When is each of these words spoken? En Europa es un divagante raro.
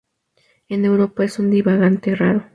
En 0.67 0.83
Europa 0.83 1.23
es 1.25 1.37
un 1.37 1.51
divagante 1.51 2.15
raro. 2.15 2.49